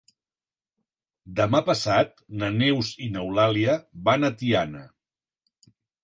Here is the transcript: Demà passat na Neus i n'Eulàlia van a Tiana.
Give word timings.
Demà 1.39 1.59
passat 1.67 2.23
na 2.43 2.49
Neus 2.55 2.89
i 3.07 3.09
n'Eulàlia 3.17 3.75
van 4.09 4.25
a 4.25 4.33
Tiana. 4.41 4.81